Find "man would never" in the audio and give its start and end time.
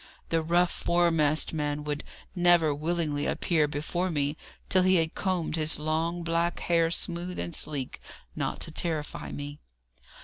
1.53-2.73